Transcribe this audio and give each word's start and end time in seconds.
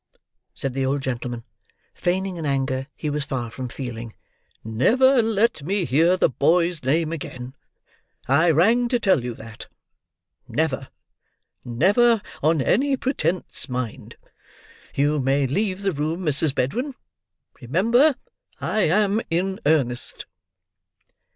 said 0.55 0.73
the 0.73 0.83
old 0.83 0.99
gentleman, 1.03 1.43
feigning 1.93 2.39
an 2.39 2.43
anger 2.43 2.87
he 2.95 3.07
was 3.07 3.23
far 3.23 3.51
from 3.51 3.69
feeling. 3.69 4.15
"Never 4.63 5.21
let 5.21 5.61
me 5.61 5.85
hear 5.85 6.17
the 6.17 6.27
boy's 6.27 6.81
name 6.81 7.11
again. 7.11 7.53
I 8.27 8.49
rang 8.49 8.87
to 8.87 8.99
tell 8.99 9.23
you 9.23 9.35
that. 9.35 9.67
Never. 10.47 10.89
Never, 11.63 12.23
on 12.41 12.63
any 12.63 12.97
pretence, 12.97 13.69
mind! 13.69 14.15
You 14.95 15.19
may 15.19 15.45
leave 15.45 15.83
the 15.83 15.91
room, 15.93 16.21
Mrs. 16.21 16.55
Bedwin. 16.55 16.95
Remember! 17.61 18.15
I 18.59 18.79
am 18.89 19.21
in 19.29 19.59
earnest." 19.67 20.25